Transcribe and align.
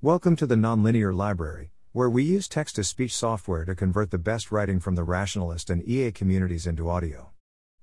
Welcome 0.00 0.36
to 0.36 0.46
the 0.46 0.54
Nonlinear 0.54 1.12
Library, 1.12 1.72
where 1.90 2.08
we 2.08 2.22
use 2.22 2.46
text 2.46 2.76
to 2.76 2.84
speech 2.84 3.12
software 3.12 3.64
to 3.64 3.74
convert 3.74 4.12
the 4.12 4.16
best 4.16 4.52
writing 4.52 4.78
from 4.78 4.94
the 4.94 5.02
rationalist 5.02 5.70
and 5.70 5.82
EA 5.88 6.12
communities 6.12 6.68
into 6.68 6.88
audio. 6.88 7.30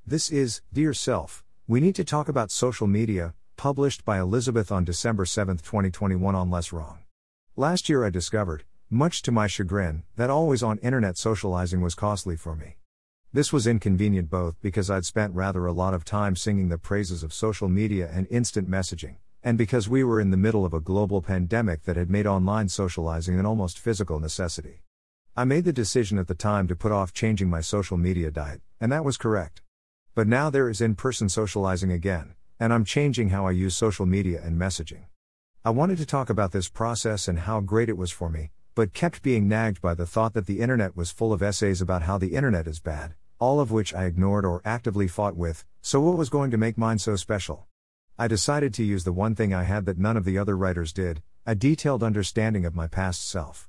This 0.08 0.30
is 0.30 0.62
Dear 0.72 0.94
Self, 0.94 1.44
we 1.68 1.82
need 1.82 1.94
to 1.96 2.06
talk 2.06 2.30
about 2.30 2.52
social 2.52 2.88
media, 2.88 3.34
published 3.58 4.06
by 4.06 4.18
Elizabeth 4.18 4.72
on 4.72 4.86
December 4.86 5.26
7, 5.26 5.58
2021 5.58 6.34
on 6.34 6.50
Less 6.50 6.72
Wrong. 6.72 7.00
Last 7.58 7.90
year 7.90 8.06
I 8.06 8.12
discovered, 8.12 8.64
much 8.90 9.22
to 9.24 9.34
my 9.34 9.48
chagrin, 9.48 10.04
that 10.16 10.30
always 10.30 10.64
on 10.64 10.78
internet 10.78 11.18
socializing 11.18 11.82
was 11.82 11.96
costly 11.96 12.38
for 12.38 12.56
me. 12.56 12.78
This 13.34 13.52
was 13.52 13.68
inconvenient 13.68 14.30
both 14.30 14.56
because 14.62 14.90
I'd 14.90 15.04
spent 15.04 15.36
rather 15.36 15.66
a 15.66 15.74
lot 15.74 15.94
of 15.94 16.06
time 16.06 16.38
singing 16.38 16.70
the 16.70 16.78
praises 16.78 17.24
of 17.24 17.34
social 17.34 17.68
media 17.68 18.10
and 18.10 18.26
instant 18.32 18.70
messaging, 18.70 19.18
and 19.46 19.60
because 19.60 19.88
we 19.88 20.04
were 20.04 20.20
in 20.20 20.32
the 20.32 20.38
middle 20.38 20.66
of 20.66 20.74
a 20.74 20.80
global 20.80 21.22
pandemic 21.22 21.84
that 21.84 21.96
had 21.96 22.10
made 22.10 22.26
online 22.26 22.68
socializing 22.68 23.40
an 23.40 23.46
almost 23.46 23.78
physical 23.78 24.20
necessity. 24.20 24.82
I 25.38 25.44
made 25.44 25.66
the 25.66 25.72
decision 25.72 26.18
at 26.18 26.28
the 26.28 26.34
time 26.34 26.68
to 26.68 26.76
put 26.76 26.92
off 26.92 27.14
changing 27.14 27.48
my 27.48 27.62
social 27.62 27.96
media 27.96 28.32
diet, 28.32 28.62
and 28.82 28.92
that 28.92 29.06
was 29.06 29.18
correct. 29.18 29.62
But 30.16 30.28
now 30.28 30.50
there 30.50 30.68
is 30.68 30.82
in 30.82 30.96
person 30.96 31.30
socializing 31.30 31.92
again, 31.92 32.34
and 32.60 32.74
I'm 32.74 32.84
changing 32.84 33.30
how 33.30 33.46
I 33.46 33.52
use 33.52 33.78
social 33.78 34.08
media 34.08 34.42
and 34.44 34.60
messaging. 34.60 35.04
I 35.64 35.70
wanted 35.70 36.00
to 36.00 36.08
talk 36.08 36.32
about 36.32 36.52
this 36.52 36.68
process 36.68 37.28
and 37.28 37.38
how 37.38 37.60
great 37.60 37.88
it 37.88 37.98
was 37.98 38.10
for 38.12 38.32
me, 38.32 38.50
but 38.74 38.94
kept 38.94 39.22
being 39.22 39.48
nagged 39.48 39.80
by 39.80 39.94
the 39.94 40.08
thought 40.08 40.34
that 40.34 40.48
the 40.48 40.60
internet 40.60 40.98
was 40.98 41.12
full 41.12 41.32
of 41.32 41.44
essays 41.44 41.82
about 41.82 42.02
how 42.02 42.18
the 42.18 42.34
internet 42.34 42.66
is 42.66 42.80
bad, 42.80 43.14
all 43.38 43.60
of 43.60 43.70
which 43.70 43.94
I 43.94 44.06
ignored 44.06 44.44
or 44.44 44.64
actively 44.66 45.08
fought 45.08 45.36
with, 45.36 45.66
so 45.82 46.02
what 46.02 46.18
was 46.18 46.30
going 46.30 46.50
to 46.50 46.58
make 46.58 46.80
mine 46.80 46.98
so 46.98 47.16
special? 47.16 47.68
I 48.18 48.30
decided 48.30 48.74
to 48.76 48.84
use 48.84 49.04
the 49.04 49.12
one 49.12 49.36
thing 49.36 49.54
I 49.54 49.64
had 49.64 49.86
that 49.88 49.98
none 49.98 50.16
of 50.16 50.24
the 50.24 50.38
other 50.38 50.56
writers 50.56 50.94
did 50.94 51.22
a 51.46 51.54
detailed 51.54 52.02
understanding 52.02 52.66
of 52.66 52.74
my 52.74 52.88
past 52.88 53.28
self. 53.28 53.68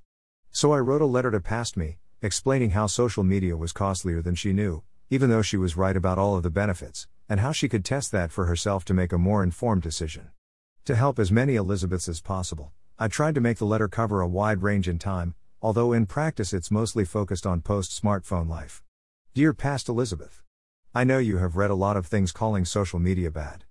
So 0.52 0.72
I 0.72 0.78
wrote 0.78 1.02
a 1.02 1.06
letter 1.06 1.32
to 1.32 1.40
past 1.40 1.76
me, 1.76 1.98
explaining 2.22 2.70
how 2.70 2.86
social 2.86 3.24
media 3.24 3.56
was 3.56 3.72
costlier 3.72 4.22
than 4.22 4.36
she 4.36 4.52
knew, 4.52 4.84
even 5.10 5.30
though 5.30 5.42
she 5.42 5.56
was 5.56 5.76
right 5.76 5.96
about 5.96 6.16
all 6.16 6.36
of 6.36 6.44
the 6.44 6.50
benefits, 6.50 7.08
and 7.28 7.40
how 7.40 7.50
she 7.50 7.68
could 7.68 7.84
test 7.84 8.12
that 8.12 8.30
for 8.30 8.46
herself 8.46 8.84
to 8.84 8.94
make 8.94 9.12
a 9.12 9.18
more 9.18 9.42
informed 9.42 9.82
decision. 9.82 10.30
To 10.84 10.94
help 10.94 11.18
as 11.18 11.32
many 11.32 11.56
Elizabeths 11.56 12.08
as 12.08 12.20
possible, 12.20 12.72
I 13.00 13.08
tried 13.08 13.34
to 13.34 13.40
make 13.40 13.58
the 13.58 13.66
letter 13.66 13.88
cover 13.88 14.20
a 14.20 14.28
wide 14.28 14.62
range 14.62 14.88
in 14.88 15.00
time, 15.00 15.34
although 15.60 15.92
in 15.92 16.06
practice 16.06 16.52
it's 16.52 16.70
mostly 16.70 17.04
focused 17.04 17.48
on 17.48 17.62
post 17.62 18.00
smartphone 18.00 18.48
life. 18.48 18.84
Dear 19.34 19.52
Past 19.52 19.88
Elizabeth, 19.88 20.40
I 20.94 21.02
know 21.02 21.18
you 21.18 21.38
have 21.38 21.56
read 21.56 21.72
a 21.72 21.74
lot 21.74 21.96
of 21.96 22.06
things 22.06 22.30
calling 22.30 22.64
social 22.64 23.00
media 23.00 23.32
bad. 23.32 23.65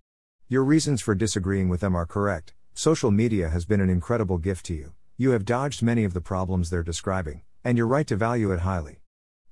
Your 0.47 0.63
reasons 0.63 1.01
for 1.01 1.15
disagreeing 1.15 1.69
with 1.69 1.81
them 1.81 1.95
are 1.95 2.05
correct. 2.05 2.53
Social 2.75 3.09
media 3.09 3.49
has 3.49 3.65
been 3.65 3.81
an 3.81 3.89
incredible 3.89 4.37
gift 4.37 4.67
to 4.67 4.75
you. 4.75 4.93
You 5.17 5.31
have 5.31 5.43
dodged 5.43 5.81
many 5.81 6.03
of 6.03 6.13
the 6.13 6.21
problems 6.21 6.69
they're 6.69 6.83
describing, 6.83 7.41
and 7.63 7.79
you're 7.79 7.87
right 7.87 8.05
to 8.05 8.15
value 8.15 8.51
it 8.51 8.59
highly. 8.59 8.99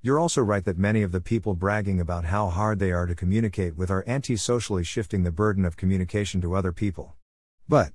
You're 0.02 0.20
also 0.20 0.40
right 0.40 0.64
that 0.64 0.78
many 0.78 1.02
of 1.02 1.10
the 1.10 1.20
people 1.20 1.54
bragging 1.54 2.00
about 2.00 2.26
how 2.26 2.48
hard 2.48 2.78
they 2.78 2.92
are 2.92 3.06
to 3.06 3.14
communicate 3.16 3.76
with 3.76 3.90
are 3.90 4.04
anti 4.06 4.36
socially 4.36 4.84
shifting 4.84 5.24
the 5.24 5.32
burden 5.32 5.64
of 5.64 5.76
communication 5.76 6.40
to 6.42 6.54
other 6.54 6.70
people. 6.70 7.16
But, 7.68 7.92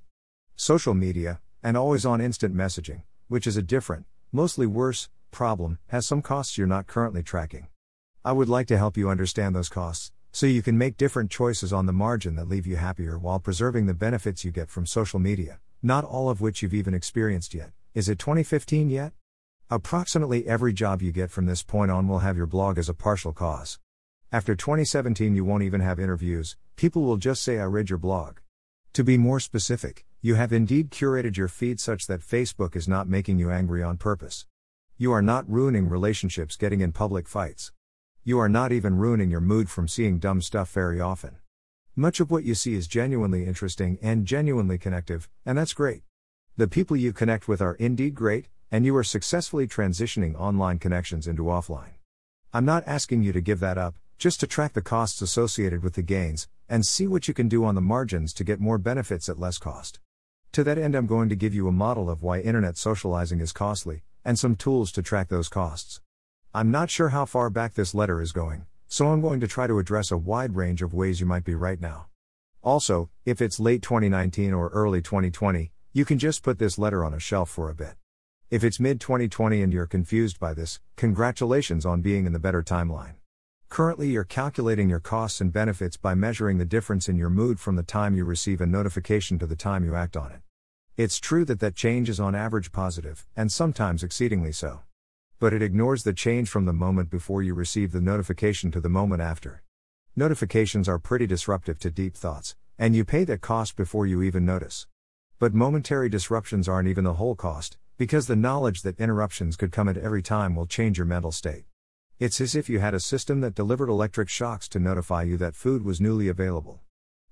social 0.58 0.94
media, 0.94 1.40
and 1.64 1.78
always 1.78 2.06
on 2.06 2.20
instant 2.20 2.54
messaging, 2.54 3.04
which 3.30 3.48
is 3.48 3.56
a 3.56 3.62
different, 3.62 4.08
mostly 4.34 4.68
worse, 4.68 5.08
problem, 5.32 5.80
has 5.88 6.06
some 6.06 6.22
costs 6.22 6.58
you're 6.58 6.68
not 6.68 6.88
currently 6.88 7.24
tracking. 7.24 7.70
I 8.26 8.34
would 8.34 8.50
like 8.50 8.68
to 8.68 8.78
help 8.78 8.98
you 8.98 9.10
understand 9.10 9.56
those 9.56 9.70
costs, 9.70 10.12
so 10.32 10.46
you 10.46 10.62
can 10.62 10.78
make 10.78 10.98
different 10.98 11.32
choices 11.32 11.74
on 11.74 11.86
the 11.86 11.94
margin 11.94 12.36
that 12.36 12.48
leave 12.48 12.68
you 12.68 12.76
happier 12.76 13.18
while 13.18 13.40
preserving 13.40 13.88
the 13.88 13.94
benefits 13.94 14.46
you 14.46 14.52
get 14.52 14.70
from 14.70 14.86
social 14.86 15.20
media, 15.20 15.60
not 15.82 16.04
all 16.04 16.30
of 16.30 16.42
which 16.42 16.62
you've 16.62 16.74
even 16.74 16.94
experienced 16.94 17.54
yet. 17.54 17.72
Is 17.94 18.08
it 18.08 18.20
2015 18.20 18.90
yet? 18.90 19.14
Approximately 19.72 20.48
every 20.48 20.74
job 20.74 21.02
you 21.02 21.12
get 21.12 21.32
from 21.32 21.46
this 21.46 21.64
point 21.64 21.92
on 21.92 22.08
will 22.08 22.20
have 22.20 22.38
your 22.38 22.46
blog 22.46 22.78
as 22.78 22.90
a 22.90 22.94
partial 22.94 23.34
cause. 23.34 23.80
After 24.32 24.56
2017, 24.56 25.36
you 25.36 25.44
won't 25.44 25.64
even 25.64 25.82
have 25.82 26.00
interviews, 26.00 26.56
people 26.76 27.02
will 27.02 27.18
just 27.18 27.42
say, 27.42 27.60
I 27.60 27.66
read 27.66 27.90
your 27.90 28.00
blog. 28.00 28.38
To 28.94 29.04
be 29.04 29.18
more 29.18 29.40
specific, 29.40 30.06
you 30.22 30.36
have 30.36 30.54
indeed 30.54 30.92
curated 30.92 31.38
your 31.38 31.48
feed 31.48 31.80
such 31.80 32.08
that 32.08 32.22
Facebook 32.22 32.76
is 32.76 32.88
not 32.88 33.08
making 33.08 33.40
you 33.40 33.50
angry 33.50 33.82
on 33.82 33.98
purpose. 33.98 34.46
You 34.98 35.12
are 35.12 35.22
not 35.22 35.50
ruining 35.50 35.88
relationships 35.88 36.56
getting 36.56 36.82
in 36.82 36.92
public 36.92 37.28
fights. 37.28 37.72
You 38.30 38.38
are 38.38 38.48
not 38.48 38.72
even 38.72 39.00
ruining 39.00 39.32
your 39.32 39.42
mood 39.42 39.72
from 39.72 39.88
seeing 39.88 40.20
dumb 40.20 40.44
stuff 40.44 40.72
very 40.72 41.02
often. 41.02 41.38
Much 41.96 42.20
of 42.20 42.30
what 42.30 42.44
you 42.44 42.54
see 42.54 42.76
is 42.76 42.86
genuinely 42.86 43.44
interesting 43.44 43.98
and 44.04 44.28
genuinely 44.28 44.78
connective, 44.78 45.28
and 45.48 45.58
that's 45.58 45.74
great. 45.74 46.04
The 46.56 46.68
people 46.68 46.96
you 46.96 47.12
connect 47.12 47.48
with 47.48 47.60
are 47.60 47.74
indeed 47.74 48.14
great, 48.14 48.48
and 48.70 48.86
you 48.86 48.96
are 48.98 49.04
successfully 49.04 49.68
transitioning 49.68 50.40
online 50.40 50.78
connections 50.78 51.26
into 51.26 51.46
offline. 51.46 51.96
I'm 52.54 52.66
not 52.66 52.84
asking 52.86 53.24
you 53.24 53.34
to 53.34 53.42
give 53.42 53.62
that 53.62 53.80
up, 53.80 53.96
just 54.20 54.40
to 54.42 54.46
track 54.46 54.74
the 54.74 54.84
costs 54.84 55.24
associated 55.24 55.82
with 55.82 55.96
the 55.96 56.04
gains, 56.04 56.48
and 56.70 56.86
see 56.86 57.08
what 57.08 57.28
you 57.28 57.34
can 57.34 57.48
do 57.48 57.66
on 57.66 57.74
the 57.74 57.82
margins 57.82 58.32
to 58.34 58.44
get 58.44 58.60
more 58.60 58.78
benefits 58.78 59.28
at 59.28 59.40
less 59.40 59.58
cost. 59.58 60.00
To 60.52 60.64
that 60.66 60.78
end, 60.78 60.94
I'm 60.94 61.08
going 61.08 61.30
to 61.30 61.36
give 61.36 61.56
you 61.56 61.68
a 61.68 61.72
model 61.72 62.12
of 62.12 62.22
why 62.22 62.42
internet 62.42 62.78
socializing 62.78 63.40
is 63.40 63.52
costly, 63.52 64.04
and 64.24 64.38
some 64.38 64.56
tools 64.56 64.92
to 64.92 65.02
track 65.02 65.30
those 65.30 65.50
costs. 65.50 66.00
I'm 66.52 66.72
not 66.72 66.90
sure 66.90 67.10
how 67.10 67.26
far 67.26 67.52
back 67.52 67.76
this 67.76 67.94
letter 67.94 68.20
is 68.20 68.32
going, 68.32 68.66
so 68.88 69.10
I'm 69.10 69.22
going 69.22 69.40
to 69.40 69.48
try 69.48 69.68
to 69.68 69.78
address 69.78 70.10
a 70.10 70.18
wide 70.18 70.56
range 70.56 70.82
of 70.82 70.96
ways 70.96 71.20
you 71.20 71.28
might 71.28 71.44
be 71.44 71.54
right 71.54 71.80
now. 71.80 72.08
Also, 72.64 73.12
if 73.24 73.40
it's 73.40 73.60
late 73.60 73.84
2019 73.84 74.52
or 74.56 74.70
early 74.70 75.00
2020, 75.00 75.72
you 75.94 76.06
can 76.06 76.18
just 76.18 76.42
put 76.42 76.58
this 76.58 76.80
letter 76.80 77.06
on 77.06 77.14
a 77.14 77.20
shelf 77.20 77.52
for 77.52 77.70
a 77.70 77.76
bit. 77.76 77.94
If 78.50 78.64
it's 78.64 78.80
mid 78.80 79.00
2020 79.00 79.62
and 79.62 79.72
you're 79.72 79.86
confused 79.86 80.40
by 80.40 80.56
this, 80.56 80.80
congratulations 80.96 81.86
on 81.86 82.02
being 82.02 82.26
in 82.26 82.34
the 82.34 82.40
better 82.40 82.64
timeline. 82.64 83.14
Currently, 83.70 84.10
you're 84.10 84.24
calculating 84.24 84.90
your 84.90 85.00
costs 85.00 85.42
and 85.42 85.54
benefits 85.54 85.98
by 85.98 86.16
measuring 86.16 86.58
the 86.58 86.66
difference 86.66 87.08
in 87.08 87.16
your 87.16 87.30
mood 87.30 87.60
from 87.60 87.76
the 87.76 87.84
time 87.84 88.16
you 88.16 88.26
receive 88.26 88.60
a 88.60 88.66
notification 88.66 89.38
to 89.38 89.46
the 89.46 89.56
time 89.56 89.86
you 89.86 89.94
act 89.94 90.18
on 90.18 90.32
it. 90.32 90.42
It's 90.98 91.20
true 91.20 91.46
that 91.46 91.60
that 91.60 91.76
change 91.76 92.10
is 92.10 92.20
on 92.20 92.34
average 92.34 92.72
positive, 92.72 93.28
and 93.36 93.52
sometimes 93.52 94.02
exceedingly 94.02 94.52
so. 94.52 94.80
But 95.40 95.54
it 95.54 95.62
ignores 95.62 96.04
the 96.04 96.12
change 96.12 96.50
from 96.50 96.66
the 96.66 96.74
moment 96.74 97.10
before 97.10 97.42
you 97.42 97.54
receive 97.54 97.94
the 97.94 98.02
notification 98.02 98.72
to 98.72 98.82
the 98.82 98.90
moment 98.90 99.22
after. 99.22 99.64
Notifications 100.14 100.90
are 100.90 101.00
pretty 101.00 101.26
disruptive 101.28 101.80
to 101.80 101.90
deep 101.90 102.18
thoughts, 102.18 102.58
and 102.78 102.94
you 102.94 103.06
pay 103.06 103.24
that 103.24 103.40
cost 103.40 103.78
before 103.78 104.06
you 104.06 104.22
even 104.22 104.46
notice. 104.46 104.86
But 105.40 105.54
momentary 105.54 106.10
disruptions 106.10 106.68
aren't 106.68 106.90
even 106.90 107.06
the 107.06 107.14
whole 107.14 107.36
cost, 107.36 107.78
because 107.98 108.28
the 108.28 108.36
knowledge 108.36 108.82
that 108.82 109.00
interruptions 109.00 109.56
could 109.56 109.72
come 109.72 109.88
at 109.88 109.96
every 109.96 110.22
time 110.22 110.58
will 110.58 110.66
change 110.66 110.98
your 110.98 111.08
mental 111.08 111.32
state. 111.32 111.64
It's 112.20 112.42
as 112.42 112.54
if 112.54 112.68
you 112.68 112.80
had 112.80 112.94
a 112.94 113.00
system 113.00 113.40
that 113.40 113.56
delivered 113.56 113.88
electric 113.88 114.28
shocks 114.28 114.68
to 114.70 114.80
notify 114.80 115.24
you 115.24 115.38
that 115.38 115.56
food 115.56 115.86
was 115.86 116.02
newly 116.02 116.28
available. 116.28 116.82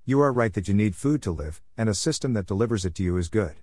You 0.06 0.22
are 0.22 0.32
right 0.32 0.54
that 0.54 0.66
you 0.66 0.72
need 0.72 0.96
food 0.96 1.20
to 1.24 1.30
live, 1.30 1.60
and 1.76 1.90
a 1.90 1.94
system 1.94 2.32
that 2.32 2.46
delivers 2.46 2.86
it 2.86 2.94
to 2.94 3.02
you 3.02 3.18
is 3.18 3.28
good. 3.28 3.56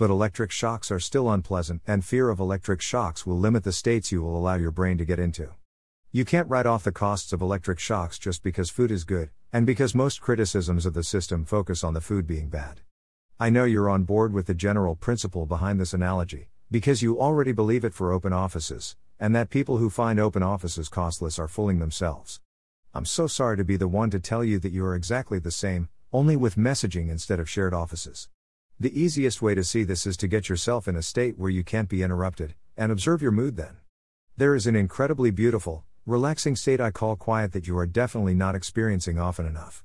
But 0.00 0.08
electric 0.08 0.50
shocks 0.50 0.90
are 0.90 0.98
still 0.98 1.30
unpleasant, 1.30 1.82
and 1.86 2.02
fear 2.02 2.30
of 2.30 2.40
electric 2.40 2.80
shocks 2.80 3.26
will 3.26 3.38
limit 3.38 3.64
the 3.64 3.70
states 3.70 4.10
you 4.10 4.22
will 4.22 4.34
allow 4.34 4.54
your 4.54 4.70
brain 4.70 4.96
to 4.96 5.04
get 5.04 5.18
into. 5.18 5.50
You 6.10 6.24
can't 6.24 6.48
write 6.48 6.64
off 6.64 6.84
the 6.84 6.90
costs 6.90 7.34
of 7.34 7.42
electric 7.42 7.78
shocks 7.78 8.18
just 8.18 8.42
because 8.42 8.70
food 8.70 8.90
is 8.90 9.04
good, 9.04 9.28
and 9.52 9.66
because 9.66 9.94
most 9.94 10.22
criticisms 10.22 10.86
of 10.86 10.94
the 10.94 11.04
system 11.04 11.44
focus 11.44 11.84
on 11.84 11.92
the 11.92 12.00
food 12.00 12.26
being 12.26 12.48
bad. 12.48 12.80
I 13.38 13.50
know 13.50 13.64
you're 13.64 13.90
on 13.90 14.04
board 14.04 14.32
with 14.32 14.46
the 14.46 14.54
general 14.54 14.96
principle 14.96 15.44
behind 15.44 15.78
this 15.78 15.92
analogy, 15.92 16.48
because 16.70 17.02
you 17.02 17.20
already 17.20 17.52
believe 17.52 17.84
it 17.84 17.92
for 17.92 18.10
open 18.10 18.32
offices, 18.32 18.96
and 19.18 19.36
that 19.36 19.50
people 19.50 19.76
who 19.76 19.90
find 19.90 20.18
open 20.18 20.42
offices 20.42 20.88
costless 20.88 21.38
are 21.38 21.46
fooling 21.46 21.78
themselves. 21.78 22.40
I'm 22.94 23.04
so 23.04 23.26
sorry 23.26 23.58
to 23.58 23.64
be 23.64 23.76
the 23.76 23.86
one 23.86 24.08
to 24.12 24.18
tell 24.18 24.44
you 24.44 24.58
that 24.60 24.72
you 24.72 24.82
are 24.82 24.94
exactly 24.94 25.38
the 25.38 25.50
same, 25.50 25.90
only 26.10 26.36
with 26.36 26.56
messaging 26.56 27.10
instead 27.10 27.38
of 27.38 27.50
shared 27.50 27.74
offices. 27.74 28.30
The 28.82 28.98
easiest 28.98 29.42
way 29.42 29.54
to 29.54 29.62
see 29.62 29.84
this 29.84 30.06
is 30.06 30.16
to 30.16 30.26
get 30.26 30.48
yourself 30.48 30.88
in 30.88 30.96
a 30.96 31.02
state 31.02 31.38
where 31.38 31.50
you 31.50 31.62
can't 31.62 31.86
be 31.86 32.02
interrupted, 32.02 32.54
and 32.78 32.90
observe 32.90 33.20
your 33.20 33.30
mood 33.30 33.56
then. 33.56 33.76
There 34.38 34.54
is 34.54 34.66
an 34.66 34.74
incredibly 34.74 35.30
beautiful, 35.30 35.84
relaxing 36.06 36.56
state 36.56 36.80
I 36.80 36.90
call 36.90 37.14
quiet 37.14 37.52
that 37.52 37.66
you 37.66 37.76
are 37.76 37.84
definitely 37.84 38.32
not 38.32 38.54
experiencing 38.54 39.18
often 39.18 39.44
enough. 39.44 39.84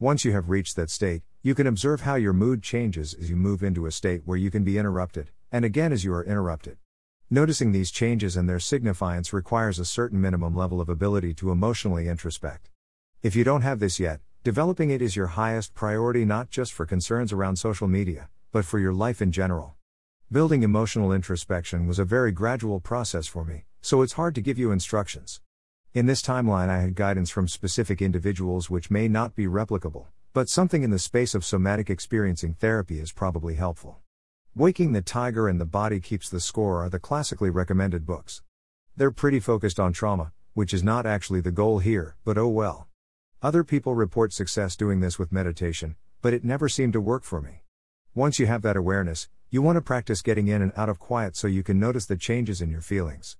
Once 0.00 0.24
you 0.24 0.32
have 0.32 0.50
reached 0.50 0.74
that 0.74 0.90
state, 0.90 1.22
you 1.44 1.54
can 1.54 1.68
observe 1.68 2.00
how 2.00 2.16
your 2.16 2.32
mood 2.32 2.64
changes 2.64 3.14
as 3.14 3.30
you 3.30 3.36
move 3.36 3.62
into 3.62 3.86
a 3.86 3.92
state 3.92 4.22
where 4.24 4.36
you 4.36 4.50
can 4.50 4.64
be 4.64 4.76
interrupted, 4.76 5.30
and 5.52 5.64
again 5.64 5.92
as 5.92 6.02
you 6.02 6.12
are 6.12 6.24
interrupted. 6.24 6.78
Noticing 7.30 7.70
these 7.70 7.92
changes 7.92 8.36
and 8.36 8.48
their 8.48 8.58
signifiance 8.58 9.32
requires 9.32 9.78
a 9.78 9.84
certain 9.84 10.20
minimum 10.20 10.56
level 10.56 10.80
of 10.80 10.88
ability 10.88 11.32
to 11.34 11.52
emotionally 11.52 12.06
introspect. 12.06 12.70
If 13.22 13.36
you 13.36 13.44
don't 13.44 13.62
have 13.62 13.78
this 13.78 14.00
yet, 14.00 14.18
developing 14.42 14.90
it 14.90 15.00
is 15.00 15.14
your 15.14 15.28
highest 15.28 15.72
priority 15.74 16.24
not 16.24 16.50
just 16.50 16.72
for 16.72 16.84
concerns 16.84 17.32
around 17.32 17.54
social 17.54 17.86
media, 17.86 18.28
but 18.52 18.66
for 18.66 18.78
your 18.78 18.92
life 18.92 19.22
in 19.22 19.32
general. 19.32 19.74
Building 20.30 20.62
emotional 20.62 21.10
introspection 21.10 21.86
was 21.86 21.98
a 21.98 22.04
very 22.04 22.32
gradual 22.32 22.80
process 22.80 23.26
for 23.26 23.44
me, 23.44 23.64
so 23.80 24.02
it's 24.02 24.12
hard 24.12 24.34
to 24.34 24.42
give 24.42 24.58
you 24.58 24.70
instructions. 24.70 25.40
In 25.94 26.04
this 26.04 26.20
timeline, 26.20 26.68
I 26.68 26.80
had 26.80 26.94
guidance 26.94 27.30
from 27.30 27.48
specific 27.48 28.02
individuals 28.02 28.68
which 28.68 28.90
may 28.90 29.08
not 29.08 29.34
be 29.34 29.46
replicable, 29.46 30.06
but 30.34 30.50
something 30.50 30.82
in 30.82 30.90
the 30.90 30.98
space 30.98 31.34
of 31.34 31.44
somatic 31.44 31.88
experiencing 31.88 32.54
therapy 32.54 33.00
is 33.00 33.10
probably 33.10 33.54
helpful. 33.54 34.00
Waking 34.54 34.92
the 34.92 35.00
Tiger 35.00 35.48
and 35.48 35.58
The 35.58 35.64
Body 35.64 35.98
Keeps 35.98 36.28
the 36.28 36.40
Score 36.40 36.84
are 36.84 36.90
the 36.90 36.98
classically 36.98 37.48
recommended 37.48 38.04
books. 38.04 38.42
They're 38.98 39.10
pretty 39.10 39.40
focused 39.40 39.80
on 39.80 39.94
trauma, 39.94 40.32
which 40.52 40.74
is 40.74 40.84
not 40.84 41.06
actually 41.06 41.40
the 41.40 41.50
goal 41.50 41.78
here, 41.78 42.16
but 42.22 42.36
oh 42.36 42.48
well. 42.48 42.86
Other 43.42 43.64
people 43.64 43.94
report 43.94 44.34
success 44.34 44.76
doing 44.76 45.00
this 45.00 45.18
with 45.18 45.32
meditation, 45.32 45.96
but 46.20 46.34
it 46.34 46.44
never 46.44 46.68
seemed 46.68 46.92
to 46.92 47.00
work 47.00 47.24
for 47.24 47.40
me. 47.40 47.61
Once 48.14 48.38
you 48.38 48.44
have 48.44 48.60
that 48.60 48.76
awareness, 48.76 49.30
you 49.48 49.62
want 49.62 49.74
to 49.74 49.80
practice 49.80 50.20
getting 50.20 50.46
in 50.46 50.60
and 50.60 50.70
out 50.76 50.90
of 50.90 50.98
quiet 50.98 51.34
so 51.34 51.46
you 51.46 51.62
can 51.62 51.80
notice 51.80 52.04
the 52.04 52.14
changes 52.14 52.60
in 52.60 52.68
your 52.68 52.82
feelings. 52.82 53.38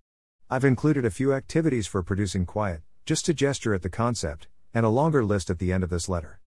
I've 0.48 0.64
included 0.64 1.04
a 1.04 1.10
few 1.10 1.34
activities 1.34 1.86
for 1.86 2.02
producing 2.02 2.46
quiet, 2.46 2.80
just 3.04 3.26
to 3.26 3.34
gesture 3.34 3.74
at 3.74 3.82
the 3.82 3.90
concept, 3.90 4.48
and 4.72 4.86
a 4.86 4.88
longer 4.88 5.22
list 5.22 5.50
at 5.50 5.58
the 5.58 5.74
end 5.74 5.84
of 5.84 5.90
this 5.90 6.08
letter. 6.08 6.40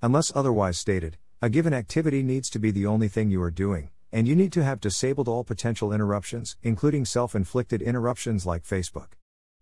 Unless 0.00 0.30
otherwise 0.36 0.78
stated, 0.78 1.18
a 1.40 1.50
given 1.50 1.74
activity 1.74 2.22
needs 2.22 2.48
to 2.50 2.60
be 2.60 2.70
the 2.70 2.86
only 2.86 3.08
thing 3.08 3.32
you 3.32 3.42
are 3.42 3.50
doing, 3.50 3.90
and 4.12 4.28
you 4.28 4.36
need 4.36 4.52
to 4.52 4.62
have 4.62 4.78
disabled 4.78 5.26
all 5.26 5.42
potential 5.42 5.92
interruptions, 5.92 6.56
including 6.62 7.04
self 7.04 7.34
inflicted 7.34 7.82
interruptions 7.82 8.46
like 8.46 8.62
Facebook. 8.62 9.14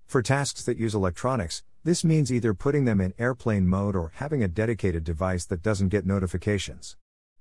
For 0.07 0.21
tasks 0.21 0.63
that 0.65 0.77
use 0.77 0.95
electronics, 0.95 1.63
this 1.85 2.05
means 2.05 2.31
either 2.31 2.53
putting 2.53 2.85
them 2.85 3.01
in 3.01 3.15
airplane 3.19 3.67
mode 3.67 3.97
or 3.97 4.13
having 4.17 4.43
a 4.43 4.49
dedicated 4.49 5.05
device 5.05 5.47
that 5.47 5.63
doesn't 5.63 5.89
get 5.89 6.05
notifications. 6.05 6.99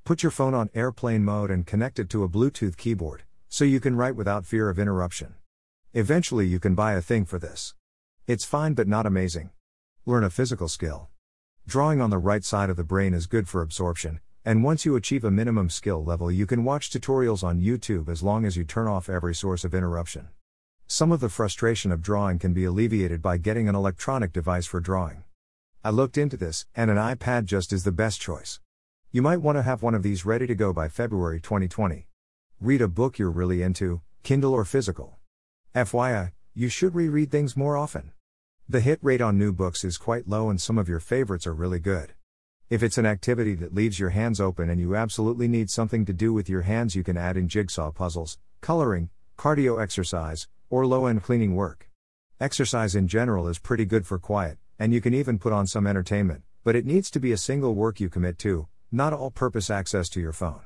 Put 0.09 0.23
your 0.23 0.31
phone 0.31 0.55
on 0.55 0.71
airplane 0.73 1.23
mode 1.23 1.51
and 1.51 1.67
connect 1.67 1.99
it 1.99 2.09
to 2.09 2.23
a 2.23 2.27
Bluetooth 2.27 2.77
keyboard, 2.77 3.25
so 3.47 3.63
you 3.63 3.79
can 3.79 3.95
write 3.95 4.15
without 4.15 4.43
fear 4.43 4.67
of 4.67 4.79
interruption. 4.79 5.35
Eventually, 5.93 6.47
you 6.47 6.59
can 6.59 6.73
buy 6.73 6.93
a 6.93 7.01
thing 7.03 7.25
for 7.25 7.37
this. 7.37 7.75
It's 8.25 8.43
fine 8.43 8.73
but 8.73 8.87
not 8.87 9.05
amazing. 9.05 9.51
Learn 10.07 10.23
a 10.23 10.31
physical 10.31 10.67
skill. 10.67 11.09
Drawing 11.67 12.01
on 12.01 12.09
the 12.09 12.17
right 12.17 12.43
side 12.43 12.71
of 12.71 12.75
the 12.75 12.83
brain 12.83 13.13
is 13.13 13.27
good 13.27 13.47
for 13.47 13.61
absorption, 13.61 14.19
and 14.43 14.63
once 14.63 14.83
you 14.83 14.95
achieve 14.95 15.23
a 15.23 15.29
minimum 15.29 15.69
skill 15.69 16.03
level, 16.03 16.31
you 16.31 16.47
can 16.47 16.63
watch 16.63 16.89
tutorials 16.89 17.43
on 17.43 17.61
YouTube 17.61 18.09
as 18.09 18.23
long 18.23 18.45
as 18.45 18.57
you 18.57 18.63
turn 18.63 18.87
off 18.87 19.11
every 19.11 19.35
source 19.35 19.63
of 19.63 19.75
interruption. 19.75 20.29
Some 20.87 21.11
of 21.11 21.19
the 21.19 21.29
frustration 21.29 21.91
of 21.91 22.01
drawing 22.01 22.39
can 22.39 22.51
be 22.51 22.65
alleviated 22.65 23.21
by 23.21 23.37
getting 23.37 23.69
an 23.69 23.75
electronic 23.75 24.33
device 24.33 24.65
for 24.65 24.79
drawing. 24.79 25.23
I 25.83 25.91
looked 25.91 26.17
into 26.17 26.35
this, 26.35 26.65
and 26.75 26.89
an 26.89 26.97
iPad 26.97 27.45
just 27.45 27.71
is 27.71 27.83
the 27.83 27.91
best 27.91 28.19
choice. 28.19 28.59
You 29.11 29.23
might 29.23 29.41
want 29.41 29.57
to 29.57 29.63
have 29.63 29.81
one 29.81 29.95
of 29.95 30.03
these 30.03 30.23
ready 30.23 30.45
to 30.45 30.53
go 30.53 30.71
by 30.71 30.87
February 30.87 31.41
2020. 31.41 32.05
Read 32.61 32.79
a 32.79 32.87
book 32.87 33.17
you're 33.17 33.31
really 33.31 33.63
into, 33.63 34.01
Kindle 34.21 34.53
or 34.53 34.63
physical. 34.63 35.17
FYI, 35.73 36.33
you 36.53 36.69
should 36.69 36.93
reread 36.93 37.31
things 37.31 37.57
more 37.57 37.75
often. 37.75 38.11
The 38.67 38.81
hit 38.81 38.99
rate 39.01 39.19
on 39.19 39.35
new 39.35 39.51
books 39.51 39.83
is 39.83 39.97
quite 39.97 40.27
low, 40.27 40.51
and 40.51 40.61
some 40.61 40.77
of 40.77 40.87
your 40.87 40.99
favorites 40.99 41.47
are 41.47 41.55
really 41.55 41.79
good. 41.79 42.13
If 42.69 42.83
it's 42.83 42.99
an 42.99 43.07
activity 43.07 43.55
that 43.55 43.73
leaves 43.73 43.97
your 43.97 44.11
hands 44.11 44.39
open 44.39 44.69
and 44.69 44.79
you 44.79 44.95
absolutely 44.95 45.47
need 45.47 45.71
something 45.71 46.05
to 46.05 46.13
do 46.13 46.31
with 46.31 46.47
your 46.47 46.61
hands, 46.61 46.95
you 46.95 47.03
can 47.03 47.17
add 47.17 47.35
in 47.35 47.47
jigsaw 47.47 47.89
puzzles, 47.89 48.37
coloring, 48.61 49.09
cardio 49.39 49.81
exercise, 49.81 50.47
or 50.69 50.85
low 50.85 51.07
end 51.07 51.23
cleaning 51.23 51.55
work. 51.55 51.89
Exercise 52.39 52.93
in 52.93 53.07
general 53.07 53.47
is 53.47 53.57
pretty 53.57 53.85
good 53.85 54.05
for 54.05 54.19
quiet, 54.19 54.59
and 54.77 54.93
you 54.93 55.01
can 55.01 55.15
even 55.15 55.39
put 55.39 55.51
on 55.51 55.65
some 55.65 55.87
entertainment, 55.87 56.43
but 56.63 56.75
it 56.75 56.85
needs 56.85 57.09
to 57.09 57.19
be 57.19 57.31
a 57.31 57.37
single 57.37 57.73
work 57.73 57.99
you 57.99 58.07
commit 58.07 58.37
to, 58.37 58.67
not 58.91 59.13
all 59.13 59.29
purpose 59.29 59.69
access 59.69 60.09
to 60.09 60.19
your 60.19 60.33
phone. 60.33 60.61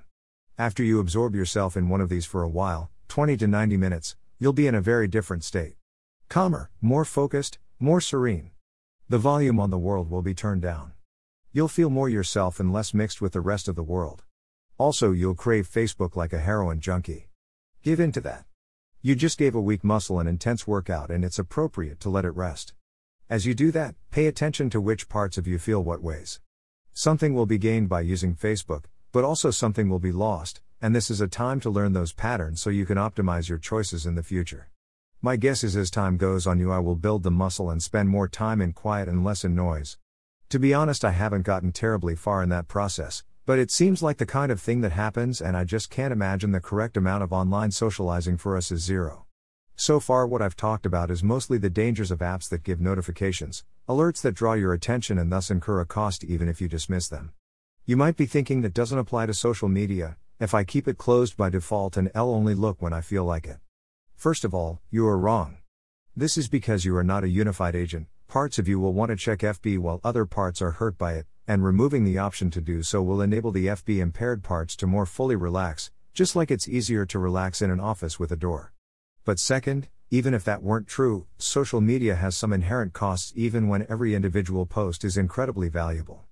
After 0.57 0.81
you 0.81 0.99
absorb 0.99 1.35
yourself 1.35 1.75
in 1.75 1.89
one 1.89 1.99
of 1.99 2.07
these 2.07 2.25
for 2.25 2.41
a 2.41 2.49
while, 2.49 2.89
20 3.09 3.35
to 3.37 3.47
90 3.47 3.75
minutes, 3.75 4.15
you'll 4.39 4.53
be 4.53 4.67
in 4.67 4.75
a 4.75 4.81
very 4.81 5.07
different 5.07 5.43
state. 5.43 5.75
Calmer, 6.29 6.69
more 6.81 7.03
focused, 7.03 7.59
more 7.79 7.99
serene. 7.99 8.51
The 9.09 9.17
volume 9.17 9.59
on 9.59 9.71
the 9.71 9.77
world 9.77 10.09
will 10.09 10.21
be 10.21 10.33
turned 10.33 10.61
down. 10.61 10.93
You'll 11.51 11.67
feel 11.67 11.89
more 11.89 12.07
yourself 12.07 12.59
and 12.59 12.71
less 12.71 12.93
mixed 12.93 13.21
with 13.21 13.33
the 13.33 13.41
rest 13.41 13.67
of 13.67 13.75
the 13.75 13.83
world. 13.83 14.23
Also, 14.77 15.11
you'll 15.11 15.35
crave 15.35 15.67
Facebook 15.67 16.15
like 16.15 16.31
a 16.31 16.39
heroin 16.39 16.79
junkie. 16.79 17.29
Give 17.83 17.99
in 17.99 18.13
to 18.13 18.21
that. 18.21 18.45
You 19.01 19.15
just 19.15 19.37
gave 19.37 19.53
a 19.53 19.61
weak 19.61 19.83
muscle 19.83 20.19
an 20.19 20.27
intense 20.27 20.65
workout 20.65 21.11
and 21.11 21.25
it's 21.25 21.39
appropriate 21.39 21.99
to 21.99 22.09
let 22.09 22.23
it 22.23 22.31
rest. 22.31 22.73
As 23.29 23.45
you 23.45 23.53
do 23.53 23.69
that, 23.71 23.95
pay 24.11 24.27
attention 24.27 24.69
to 24.69 24.79
which 24.79 25.09
parts 25.09 25.37
of 25.37 25.45
you 25.45 25.59
feel 25.59 25.83
what 25.83 26.01
ways. 26.01 26.39
Something 26.95 27.33
will 27.33 27.47
be 27.47 27.57
gained 27.57 27.89
by 27.89 28.01
using 28.01 28.35
Facebook, 28.35 28.83
but 29.11 29.23
also 29.23 29.49
something 29.49 29.89
will 29.89 29.97
be 29.97 30.11
lost, 30.11 30.61
and 30.79 30.95
this 30.95 31.09
is 31.09 31.21
a 31.21 31.27
time 31.27 31.59
to 31.61 31.69
learn 31.71 31.93
those 31.93 32.13
patterns 32.13 32.61
so 32.61 32.69
you 32.69 32.85
can 32.85 32.99
optimize 32.99 33.49
your 33.49 33.57
choices 33.57 34.05
in 34.05 34.13
the 34.13 34.21
future. 34.21 34.69
My 35.19 35.35
guess 35.35 35.63
is 35.63 35.75
as 35.75 35.89
time 35.89 36.17
goes 36.17 36.45
on, 36.45 36.59
you 36.59 36.71
I 36.71 36.77
will 36.77 36.95
build 36.95 37.23
the 37.23 37.31
muscle 37.31 37.71
and 37.71 37.81
spend 37.81 38.09
more 38.09 38.27
time 38.27 38.61
in 38.61 38.73
quiet 38.73 39.09
and 39.09 39.23
less 39.23 39.43
in 39.43 39.55
noise. 39.55 39.97
To 40.49 40.59
be 40.59 40.71
honest, 40.71 41.03
I 41.03 41.11
haven't 41.11 41.47
gotten 41.47 41.71
terribly 41.71 42.15
far 42.15 42.43
in 42.43 42.49
that 42.49 42.67
process, 42.67 43.23
but 43.47 43.57
it 43.57 43.71
seems 43.71 44.03
like 44.03 44.17
the 44.17 44.27
kind 44.27 44.51
of 44.51 44.61
thing 44.61 44.81
that 44.81 44.91
happens, 44.91 45.41
and 45.41 45.57
I 45.57 45.63
just 45.63 45.89
can't 45.89 46.13
imagine 46.13 46.51
the 46.51 46.61
correct 46.61 46.95
amount 46.95 47.23
of 47.23 47.33
online 47.33 47.71
socializing 47.71 48.37
for 48.37 48.55
us 48.55 48.71
is 48.71 48.83
zero. 48.83 49.22
So 49.75 49.99
far, 49.99 50.27
what 50.27 50.41
I've 50.41 50.55
talked 50.55 50.85
about 50.85 51.09
is 51.09 51.23
mostly 51.23 51.57
the 51.57 51.69
dangers 51.69 52.11
of 52.11 52.19
apps 52.19 52.47
that 52.49 52.63
give 52.63 52.79
notifications, 52.79 53.65
alerts 53.89 54.21
that 54.21 54.35
draw 54.35 54.53
your 54.53 54.73
attention 54.73 55.17
and 55.17 55.31
thus 55.31 55.49
incur 55.49 55.81
a 55.81 55.85
cost 55.85 56.23
even 56.23 56.47
if 56.47 56.61
you 56.61 56.67
dismiss 56.67 57.07
them. 57.07 57.33
You 57.85 57.97
might 57.97 58.15
be 58.15 58.25
thinking 58.25 58.61
that 58.61 58.73
doesn't 58.73 58.97
apply 58.97 59.25
to 59.25 59.33
social 59.33 59.67
media, 59.67 60.17
if 60.39 60.53
I 60.53 60.63
keep 60.63 60.87
it 60.87 60.97
closed 60.97 61.35
by 61.35 61.49
default 61.49 61.97
and 61.97 62.11
only 62.15 62.53
look 62.53 62.81
when 62.81 62.93
I 62.93 63.01
feel 63.01 63.25
like 63.25 63.45
it. 63.45 63.57
First 64.15 64.45
of 64.45 64.53
all, 64.53 64.79
you 64.89 65.07
are 65.07 65.17
wrong. 65.17 65.57
This 66.15 66.37
is 66.37 66.47
because 66.47 66.85
you 66.85 66.95
are 66.95 67.03
not 67.03 67.23
a 67.23 67.29
unified 67.29 67.75
agent, 67.75 68.07
parts 68.27 68.59
of 68.59 68.67
you 68.67 68.79
will 68.79 68.93
want 68.93 69.09
to 69.09 69.17
check 69.17 69.39
FB 69.39 69.79
while 69.79 69.99
other 70.03 70.25
parts 70.25 70.61
are 70.61 70.71
hurt 70.71 70.97
by 70.97 71.13
it, 71.13 71.25
and 71.47 71.63
removing 71.63 72.03
the 72.03 72.17
option 72.17 72.51
to 72.51 72.61
do 72.61 72.83
so 72.83 73.01
will 73.01 73.21
enable 73.21 73.51
the 73.51 73.67
FB 73.67 73.97
impaired 73.99 74.43
parts 74.43 74.75
to 74.75 74.87
more 74.87 75.05
fully 75.05 75.35
relax, 75.35 75.91
just 76.13 76.35
like 76.35 76.51
it's 76.51 76.69
easier 76.69 77.05
to 77.05 77.19
relax 77.19 77.61
in 77.61 77.71
an 77.71 77.79
office 77.79 78.19
with 78.19 78.31
a 78.31 78.37
door. 78.37 78.72
But 79.25 79.39
second, 79.39 79.87
even 80.11 80.33
if 80.33 80.43
that 80.43 80.61
weren't 80.61 80.85
true, 80.85 81.27
social 81.37 81.79
media 81.79 82.15
has 82.15 82.35
some 82.35 82.51
inherent 82.51 82.91
costs 82.91 83.31
even 83.37 83.69
when 83.69 83.87
every 83.89 84.15
individual 84.15 84.65
post 84.65 85.05
is 85.05 85.15
incredibly 85.15 85.69
valuable. 85.69 86.25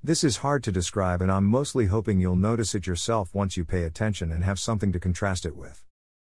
This 0.00 0.22
is 0.22 0.36
hard 0.38 0.62
to 0.62 0.70
describe, 0.70 1.20
and 1.20 1.32
I'm 1.32 1.44
mostly 1.44 1.86
hoping 1.86 2.20
you'll 2.20 2.36
notice 2.36 2.76
it 2.76 2.86
yourself 2.86 3.34
once 3.34 3.56
you 3.56 3.64
pay 3.64 3.82
attention 3.82 4.30
and 4.30 4.44
have 4.44 4.60
something 4.60 4.92
to 4.92 5.00
contrast 5.00 5.44
it 5.44 5.56
with. 5.56 5.84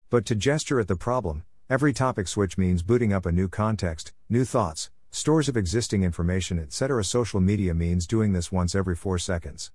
But 0.10 0.26
to 0.26 0.36
gesture 0.36 0.82
at 0.82 0.90
the 0.90 0.98
problem, 0.98 1.46
every 1.70 1.94
topic 1.94 2.28
switch 2.28 2.58
means 2.58 2.84
booting 2.84 3.14
up 3.14 3.26
a 3.26 3.32
new 3.32 3.48
context, 3.48 4.12
new 4.28 4.44
thoughts, 4.44 4.92
stores 5.12 5.48
of 5.48 5.56
existing 5.56 6.04
information, 6.04 6.60
etc. 6.60 7.06
Social 7.06 7.40
media 7.40 7.74
means 7.74 8.06
doing 8.06 8.34
this 8.34 8.52
once 8.52 8.76
every 8.76 8.96
4 8.96 9.20
seconds. 9.20 9.72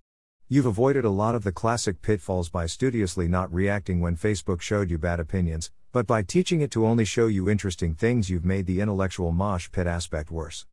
You've 0.46 0.67
avoided 0.67 1.06
a 1.06 1.11
lot 1.11 1.35
of 1.35 1.43
the 1.43 1.52
classic 1.52 2.02
pitfalls 2.02 2.50
by 2.50 2.67
studiously 2.67 3.29
not 3.29 3.50
reacting 3.50 4.00
when 4.00 4.14
Facebook 4.14 4.61
showed 4.61 4.91
you 4.91 4.99
bad 4.99 5.20
opinions, 5.20 5.70
but 5.94 6.08
by 6.08 6.23
teaching 6.23 6.60
it 6.60 6.72
to 6.72 6.84
only 6.84 7.05
show 7.05 7.29
you 7.29 7.48
interesting 7.48 7.94
things, 7.94 8.29
you've 8.29 8.44
made 8.44 8.67
the 8.67 8.81
intellectual 8.81 9.31
mosh 9.31 9.70
pit 9.70 9.86
aspect 9.86 10.29
worse. 10.29 10.67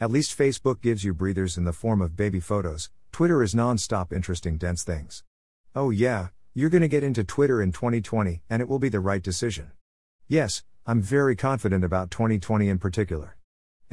At 0.00 0.10
least 0.10 0.36
Facebook 0.36 0.80
gives 0.80 1.04
you 1.04 1.14
breathers 1.14 1.56
in 1.56 1.62
the 1.62 1.72
form 1.72 2.02
of 2.02 2.16
baby 2.16 2.40
photos, 2.40 2.90
Twitter 3.12 3.40
is 3.40 3.54
non 3.54 3.78
stop 3.78 4.12
interesting, 4.12 4.56
dense 4.56 4.82
things. 4.82 5.22
Oh, 5.76 5.90
yeah, 5.90 6.30
you're 6.54 6.70
gonna 6.70 6.88
get 6.88 7.04
into 7.04 7.22
Twitter 7.22 7.62
in 7.62 7.70
2020, 7.70 8.42
and 8.50 8.60
it 8.60 8.68
will 8.68 8.80
be 8.80 8.88
the 8.88 8.98
right 8.98 9.22
decision. 9.22 9.70
Yes, 10.26 10.64
I'm 10.84 11.00
very 11.00 11.36
confident 11.36 11.84
about 11.84 12.10
2020 12.10 12.68
in 12.68 12.80
particular. 12.80 13.36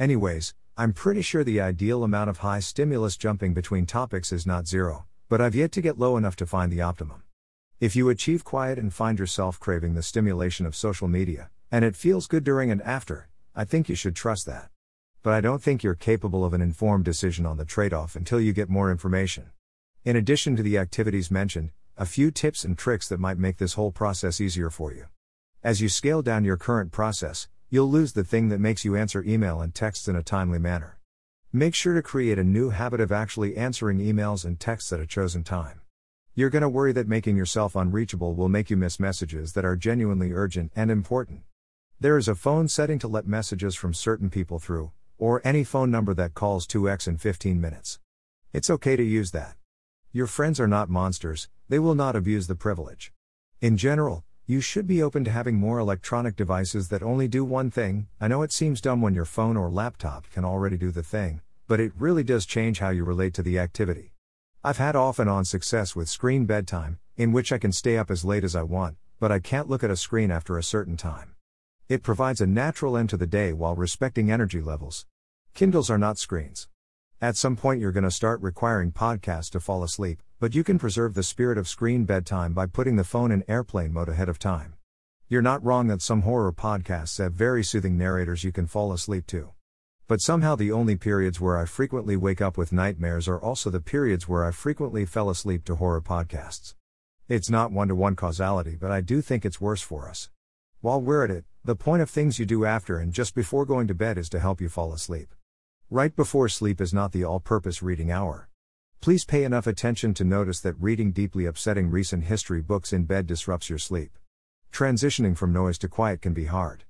Anyways, 0.00 0.52
I'm 0.76 0.92
pretty 0.92 1.22
sure 1.22 1.44
the 1.44 1.60
ideal 1.60 2.02
amount 2.02 2.28
of 2.28 2.38
high 2.38 2.58
stimulus 2.58 3.16
jumping 3.16 3.54
between 3.54 3.86
topics 3.86 4.32
is 4.32 4.48
not 4.48 4.66
zero, 4.66 5.06
but 5.28 5.40
I've 5.40 5.54
yet 5.54 5.70
to 5.72 5.80
get 5.80 5.96
low 5.96 6.16
enough 6.16 6.34
to 6.36 6.44
find 6.44 6.72
the 6.72 6.82
optimum. 6.82 7.22
If 7.82 7.96
you 7.96 8.10
achieve 8.10 8.44
quiet 8.44 8.78
and 8.78 8.94
find 8.94 9.18
yourself 9.18 9.58
craving 9.58 9.94
the 9.94 10.04
stimulation 10.04 10.66
of 10.66 10.76
social 10.76 11.08
media, 11.08 11.50
and 11.68 11.84
it 11.84 11.96
feels 11.96 12.28
good 12.28 12.44
during 12.44 12.70
and 12.70 12.80
after, 12.82 13.28
I 13.56 13.64
think 13.64 13.88
you 13.88 13.96
should 13.96 14.14
trust 14.14 14.46
that. 14.46 14.70
But 15.24 15.32
I 15.32 15.40
don't 15.40 15.60
think 15.60 15.82
you're 15.82 15.96
capable 15.96 16.44
of 16.44 16.54
an 16.54 16.60
informed 16.60 17.04
decision 17.04 17.44
on 17.44 17.56
the 17.56 17.64
trade 17.64 17.92
off 17.92 18.14
until 18.14 18.40
you 18.40 18.52
get 18.52 18.68
more 18.68 18.92
information. 18.92 19.50
In 20.04 20.14
addition 20.14 20.54
to 20.54 20.62
the 20.62 20.78
activities 20.78 21.28
mentioned, 21.28 21.72
a 21.96 22.06
few 22.06 22.30
tips 22.30 22.64
and 22.64 22.78
tricks 22.78 23.08
that 23.08 23.18
might 23.18 23.36
make 23.36 23.58
this 23.58 23.72
whole 23.72 23.90
process 23.90 24.40
easier 24.40 24.70
for 24.70 24.94
you. 24.94 25.06
As 25.64 25.80
you 25.80 25.88
scale 25.88 26.22
down 26.22 26.44
your 26.44 26.56
current 26.56 26.92
process, 26.92 27.48
you'll 27.68 27.90
lose 27.90 28.12
the 28.12 28.22
thing 28.22 28.48
that 28.50 28.60
makes 28.60 28.84
you 28.84 28.94
answer 28.94 29.24
email 29.24 29.60
and 29.60 29.74
texts 29.74 30.06
in 30.06 30.14
a 30.14 30.22
timely 30.22 30.60
manner. 30.60 31.00
Make 31.52 31.74
sure 31.74 31.94
to 31.94 32.02
create 32.02 32.38
a 32.38 32.44
new 32.44 32.70
habit 32.70 33.00
of 33.00 33.10
actually 33.10 33.56
answering 33.56 33.98
emails 33.98 34.44
and 34.44 34.60
texts 34.60 34.92
at 34.92 35.00
a 35.00 35.04
chosen 35.04 35.42
time. 35.42 35.81
You're 36.34 36.48
going 36.48 36.62
to 36.62 36.68
worry 36.70 36.92
that 36.92 37.06
making 37.06 37.36
yourself 37.36 37.76
unreachable 37.76 38.34
will 38.34 38.48
make 38.48 38.70
you 38.70 38.76
miss 38.78 38.98
messages 38.98 39.52
that 39.52 39.66
are 39.66 39.76
genuinely 39.76 40.32
urgent 40.32 40.72
and 40.74 40.90
important. 40.90 41.42
There 42.00 42.16
is 42.16 42.26
a 42.26 42.34
phone 42.34 42.68
setting 42.68 42.98
to 43.00 43.06
let 43.06 43.26
messages 43.26 43.74
from 43.74 43.92
certain 43.92 44.30
people 44.30 44.58
through, 44.58 44.92
or 45.18 45.42
any 45.44 45.62
phone 45.62 45.90
number 45.90 46.14
that 46.14 46.32
calls 46.32 46.66
2x 46.66 47.06
in 47.06 47.18
15 47.18 47.60
minutes. 47.60 47.98
It's 48.50 48.70
okay 48.70 48.96
to 48.96 49.02
use 49.02 49.32
that. 49.32 49.56
Your 50.10 50.26
friends 50.26 50.58
are 50.58 50.66
not 50.66 50.88
monsters, 50.88 51.50
they 51.68 51.78
will 51.78 51.94
not 51.94 52.16
abuse 52.16 52.46
the 52.46 52.54
privilege. 52.54 53.12
In 53.60 53.76
general, 53.76 54.24
you 54.46 54.62
should 54.62 54.86
be 54.86 55.02
open 55.02 55.24
to 55.24 55.30
having 55.30 55.56
more 55.56 55.78
electronic 55.78 56.34
devices 56.34 56.88
that 56.88 57.02
only 57.02 57.28
do 57.28 57.44
one 57.44 57.70
thing. 57.70 58.06
I 58.22 58.28
know 58.28 58.40
it 58.40 58.52
seems 58.52 58.80
dumb 58.80 59.02
when 59.02 59.14
your 59.14 59.26
phone 59.26 59.58
or 59.58 59.70
laptop 59.70 60.30
can 60.30 60.46
already 60.46 60.78
do 60.78 60.90
the 60.90 61.02
thing, 61.02 61.42
but 61.68 61.78
it 61.78 61.92
really 61.98 62.24
does 62.24 62.46
change 62.46 62.78
how 62.78 62.88
you 62.88 63.04
relate 63.04 63.34
to 63.34 63.42
the 63.42 63.58
activity. 63.58 64.12
I've 64.64 64.78
had 64.78 64.94
off 64.94 65.18
and 65.18 65.28
on 65.28 65.44
success 65.44 65.96
with 65.96 66.08
screen 66.08 66.46
bedtime, 66.46 67.00
in 67.16 67.32
which 67.32 67.50
I 67.50 67.58
can 67.58 67.72
stay 67.72 67.98
up 67.98 68.12
as 68.12 68.24
late 68.24 68.44
as 68.44 68.54
I 68.54 68.62
want, 68.62 68.96
but 69.18 69.32
I 69.32 69.40
can't 69.40 69.68
look 69.68 69.82
at 69.82 69.90
a 69.90 69.96
screen 69.96 70.30
after 70.30 70.56
a 70.56 70.62
certain 70.62 70.96
time. 70.96 71.34
It 71.88 72.04
provides 72.04 72.40
a 72.40 72.46
natural 72.46 72.96
end 72.96 73.10
to 73.10 73.16
the 73.16 73.26
day 73.26 73.52
while 73.52 73.74
respecting 73.74 74.30
energy 74.30 74.60
levels. 74.60 75.04
Kindles 75.52 75.90
are 75.90 75.98
not 75.98 76.16
screens. 76.16 76.68
At 77.20 77.36
some 77.36 77.56
point, 77.56 77.80
you're 77.80 77.90
going 77.90 78.04
to 78.04 78.10
start 78.12 78.40
requiring 78.40 78.92
podcasts 78.92 79.50
to 79.50 79.58
fall 79.58 79.82
asleep, 79.82 80.22
but 80.38 80.54
you 80.54 80.62
can 80.62 80.78
preserve 80.78 81.14
the 81.14 81.24
spirit 81.24 81.58
of 81.58 81.66
screen 81.66 82.04
bedtime 82.04 82.52
by 82.52 82.66
putting 82.66 82.94
the 82.94 83.02
phone 83.02 83.32
in 83.32 83.42
airplane 83.48 83.92
mode 83.92 84.10
ahead 84.10 84.28
of 84.28 84.38
time. 84.38 84.74
You're 85.28 85.42
not 85.42 85.64
wrong 85.64 85.88
that 85.88 86.02
some 86.02 86.22
horror 86.22 86.52
podcasts 86.52 87.18
have 87.18 87.32
very 87.32 87.64
soothing 87.64 87.98
narrators 87.98 88.44
you 88.44 88.52
can 88.52 88.68
fall 88.68 88.92
asleep 88.92 89.26
to. 89.26 89.50
But 90.08 90.20
somehow 90.20 90.56
the 90.56 90.72
only 90.72 90.96
periods 90.96 91.40
where 91.40 91.56
I 91.56 91.64
frequently 91.64 92.16
wake 92.16 92.40
up 92.40 92.58
with 92.58 92.72
nightmares 92.72 93.28
are 93.28 93.40
also 93.40 93.70
the 93.70 93.80
periods 93.80 94.28
where 94.28 94.44
I 94.44 94.50
frequently 94.50 95.06
fell 95.06 95.30
asleep 95.30 95.64
to 95.66 95.76
horror 95.76 96.02
podcasts. 96.02 96.74
It's 97.28 97.48
not 97.48 97.72
one 97.72 97.88
to 97.88 97.94
one 97.94 98.16
causality, 98.16 98.76
but 98.78 98.90
I 98.90 99.00
do 99.00 99.22
think 99.22 99.44
it's 99.44 99.60
worse 99.60 99.80
for 99.80 100.08
us. 100.08 100.28
While 100.80 101.00
we're 101.00 101.24
at 101.24 101.30
it, 101.30 101.44
the 101.64 101.76
point 101.76 102.02
of 102.02 102.10
things 102.10 102.40
you 102.40 102.44
do 102.44 102.64
after 102.64 102.98
and 102.98 103.12
just 103.12 103.34
before 103.36 103.64
going 103.64 103.86
to 103.86 103.94
bed 103.94 104.18
is 104.18 104.28
to 104.30 104.40
help 104.40 104.60
you 104.60 104.68
fall 104.68 104.92
asleep. 104.92 105.32
Right 105.88 106.14
before 106.14 106.48
sleep 106.48 106.80
is 106.80 106.92
not 106.92 107.12
the 107.12 107.24
all 107.24 107.38
purpose 107.38 107.82
reading 107.82 108.10
hour. 108.10 108.48
Please 109.00 109.24
pay 109.24 109.44
enough 109.44 109.66
attention 109.66 110.14
to 110.14 110.24
notice 110.24 110.60
that 110.60 110.74
reading 110.80 111.12
deeply 111.12 111.46
upsetting 111.46 111.90
recent 111.90 112.24
history 112.24 112.60
books 112.60 112.92
in 112.92 113.04
bed 113.04 113.26
disrupts 113.26 113.70
your 113.70 113.78
sleep. 113.78 114.18
Transitioning 114.72 115.36
from 115.36 115.52
noise 115.52 115.78
to 115.78 115.88
quiet 115.88 116.20
can 116.20 116.32
be 116.32 116.46
hard. 116.46 116.84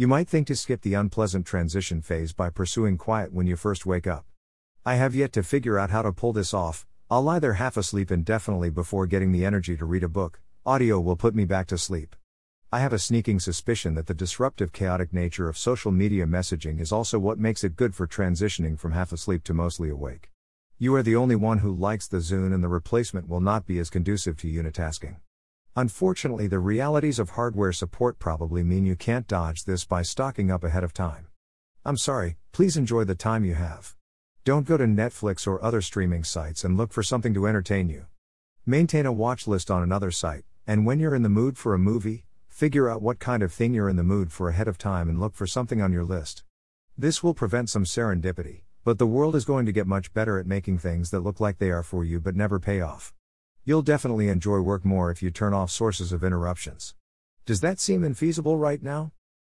You 0.00 0.08
might 0.08 0.30
think 0.30 0.46
to 0.46 0.56
skip 0.56 0.80
the 0.80 0.94
unpleasant 0.94 1.44
transition 1.44 2.00
phase 2.00 2.32
by 2.32 2.48
pursuing 2.48 2.96
quiet 2.96 3.34
when 3.34 3.46
you 3.46 3.54
first 3.54 3.84
wake 3.84 4.06
up. 4.06 4.24
I 4.82 4.94
have 4.94 5.14
yet 5.14 5.30
to 5.34 5.42
figure 5.42 5.78
out 5.78 5.90
how 5.90 6.00
to 6.00 6.10
pull 6.10 6.32
this 6.32 6.54
off. 6.54 6.86
I'll 7.10 7.20
lie 7.20 7.38
there 7.38 7.52
half 7.52 7.76
asleep 7.76 8.10
indefinitely 8.10 8.70
before 8.70 9.06
getting 9.06 9.30
the 9.30 9.44
energy 9.44 9.76
to 9.76 9.84
read 9.84 10.02
a 10.02 10.08
book. 10.08 10.40
Audio 10.64 10.98
will 10.98 11.16
put 11.16 11.34
me 11.34 11.44
back 11.44 11.66
to 11.66 11.76
sleep. 11.76 12.16
I 12.72 12.80
have 12.80 12.94
a 12.94 12.98
sneaking 12.98 13.40
suspicion 13.40 13.94
that 13.96 14.06
the 14.06 14.14
disruptive, 14.14 14.72
chaotic 14.72 15.12
nature 15.12 15.50
of 15.50 15.58
social 15.58 15.92
media 15.92 16.24
messaging 16.24 16.80
is 16.80 16.92
also 16.92 17.18
what 17.18 17.38
makes 17.38 17.62
it 17.62 17.76
good 17.76 17.94
for 17.94 18.06
transitioning 18.06 18.78
from 18.78 18.92
half 18.92 19.12
asleep 19.12 19.44
to 19.44 19.52
mostly 19.52 19.90
awake. 19.90 20.30
You 20.78 20.94
are 20.94 21.02
the 21.02 21.16
only 21.16 21.36
one 21.36 21.58
who 21.58 21.74
likes 21.74 22.08
the 22.08 22.22
Zune, 22.22 22.54
and 22.54 22.64
the 22.64 22.68
replacement 22.68 23.28
will 23.28 23.42
not 23.42 23.66
be 23.66 23.78
as 23.78 23.90
conducive 23.90 24.38
to 24.38 24.48
unitasking. 24.48 25.16
Unfortunately, 25.76 26.48
the 26.48 26.58
realities 26.58 27.20
of 27.20 27.30
hardware 27.30 27.72
support 27.72 28.18
probably 28.18 28.64
mean 28.64 28.84
you 28.84 28.96
can't 28.96 29.28
dodge 29.28 29.64
this 29.64 29.84
by 29.84 30.02
stocking 30.02 30.50
up 30.50 30.64
ahead 30.64 30.82
of 30.82 30.92
time. 30.92 31.28
I'm 31.84 31.96
sorry, 31.96 32.36
please 32.50 32.76
enjoy 32.76 33.04
the 33.04 33.14
time 33.14 33.44
you 33.44 33.54
have. 33.54 33.94
Don't 34.44 34.66
go 34.66 34.76
to 34.76 34.84
Netflix 34.84 35.46
or 35.46 35.62
other 35.62 35.80
streaming 35.80 36.24
sites 36.24 36.64
and 36.64 36.76
look 36.76 36.92
for 36.92 37.04
something 37.04 37.32
to 37.34 37.46
entertain 37.46 37.88
you. 37.88 38.06
Maintain 38.66 39.06
a 39.06 39.12
watch 39.12 39.46
list 39.46 39.70
on 39.70 39.82
another 39.82 40.10
site, 40.10 40.44
and 40.66 40.84
when 40.84 40.98
you're 40.98 41.14
in 41.14 41.22
the 41.22 41.28
mood 41.28 41.56
for 41.56 41.72
a 41.72 41.78
movie, 41.78 42.24
figure 42.48 42.88
out 42.88 43.00
what 43.00 43.20
kind 43.20 43.42
of 43.42 43.52
thing 43.52 43.72
you're 43.72 43.88
in 43.88 43.96
the 43.96 44.02
mood 44.02 44.32
for 44.32 44.48
ahead 44.48 44.66
of 44.66 44.76
time 44.76 45.08
and 45.08 45.20
look 45.20 45.34
for 45.34 45.46
something 45.46 45.80
on 45.80 45.92
your 45.92 46.04
list. 46.04 46.42
This 46.98 47.22
will 47.22 47.32
prevent 47.32 47.70
some 47.70 47.84
serendipity, 47.84 48.62
but 48.82 48.98
the 48.98 49.06
world 49.06 49.36
is 49.36 49.44
going 49.44 49.66
to 49.66 49.72
get 49.72 49.86
much 49.86 50.12
better 50.12 50.38
at 50.38 50.46
making 50.46 50.78
things 50.78 51.10
that 51.10 51.20
look 51.20 51.38
like 51.38 51.58
they 51.58 51.70
are 51.70 51.84
for 51.84 52.04
you 52.04 52.18
but 52.18 52.34
never 52.34 52.58
pay 52.58 52.80
off. 52.80 53.14
You'll 53.62 53.82
definitely 53.82 54.28
enjoy 54.28 54.60
work 54.60 54.86
more 54.86 55.10
if 55.10 55.22
you 55.22 55.30
turn 55.30 55.52
off 55.52 55.70
sources 55.70 56.12
of 56.12 56.24
interruptions. 56.24 56.94
Does 57.44 57.60
that 57.60 57.78
seem 57.78 58.02
infeasible 58.02 58.58
right 58.58 58.82
now? 58.82 59.12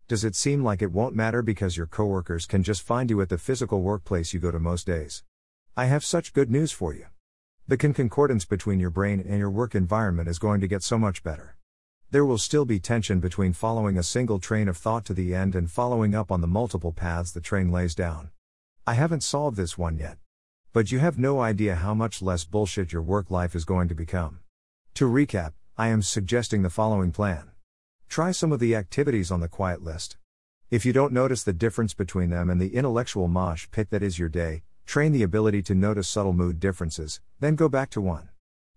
Does 0.10 0.26
it 0.26 0.36
seem 0.36 0.62
like 0.62 0.82
it 0.82 0.92
won't 0.92 1.16
matter 1.16 1.42
because 1.42 1.78
your 1.78 1.88
coworkers 1.88 2.46
can 2.46 2.64
just 2.64 2.82
find 2.82 3.10
you 3.10 3.22
at 3.22 3.30
the 3.30 3.38
physical 3.38 3.82
workplace 3.82 4.34
you 4.34 4.42
go 4.42 4.52
to 4.52 4.60
most 4.60 4.86
days? 4.86 5.24
I 5.78 5.86
have 5.86 6.04
such 6.04 6.34
good 6.34 6.52
news 6.52 6.74
for 6.74 6.94
you. 6.94 7.06
The 7.66 7.78
concordance 7.78 8.44
between 8.44 8.82
your 8.82 8.90
brain 8.90 9.22
and 9.22 9.40
your 9.40 9.50
work 9.50 9.74
environment 9.74 10.28
is 10.28 10.38
going 10.38 10.60
to 10.60 10.68
get 10.68 10.84
so 10.84 10.98
much 10.98 11.24
better. 11.24 11.56
There 12.12 12.26
will 12.26 12.38
still 12.38 12.66
be 12.66 12.82
tension 12.82 13.22
between 13.22 13.54
following 13.54 13.98
a 13.98 14.04
single 14.04 14.40
train 14.40 14.68
of 14.68 14.76
thought 14.76 15.06
to 15.06 15.14
the 15.14 15.34
end 15.34 15.56
and 15.56 15.72
following 15.72 16.14
up 16.14 16.30
on 16.30 16.42
the 16.42 16.48
multiple 16.48 16.92
paths 16.92 17.32
the 17.32 17.40
train 17.40 17.72
lays 17.72 17.96
down. 17.96 18.32
I 18.86 18.96
haven't 18.96 19.24
solved 19.24 19.56
this 19.56 19.78
one 19.78 19.98
yet. 19.98 20.18
But 20.74 20.92
you 20.92 20.98
have 20.98 21.20
no 21.20 21.40
idea 21.40 21.76
how 21.76 21.94
much 21.94 22.20
less 22.20 22.46
bullshit 22.46 22.92
your 22.92 23.04
work 23.04 23.30
life 23.30 23.54
is 23.54 23.64
going 23.64 23.90
to 23.90 23.94
become. 23.94 24.40
To 24.96 25.06
recap, 25.06 25.54
I 25.78 25.90
am 25.90 26.02
suggesting 26.02 26.64
the 26.64 26.72
following 26.72 27.12
plan. 27.12 27.52
Try 28.10 28.32
some 28.32 28.52
of 28.52 28.60
the 28.60 28.76
activities 28.76 29.30
on 29.30 29.40
the 29.40 29.48
quiet 29.48 29.84
list. 29.84 30.18
If 30.72 30.84
you 30.84 30.92
don't 30.92 31.14
notice 31.14 31.44
the 31.44 31.54
difference 31.54 31.94
between 31.94 32.32
them 32.32 32.50
and 32.50 32.60
the 32.60 32.74
intellectual 32.74 33.28
mosh 33.28 33.68
pit 33.70 33.92
that 33.92 34.02
is 34.02 34.18
your 34.18 34.30
day, 34.30 34.64
train 34.88 35.12
the 35.12 35.22
ability 35.22 35.62
to 35.62 35.76
notice 35.76 36.10
subtle 36.10 36.34
mood 36.34 36.60
differences, 36.60 37.22
then 37.40 37.54
go 37.54 37.70
back 37.70 37.92
to 37.92 38.02
one. 38.02 38.30